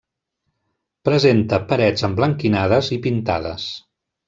Presenta 1.09 1.59
parets 1.73 2.07
emblanquinades 2.09 2.91
i 2.99 3.01
pintades. 3.07 3.71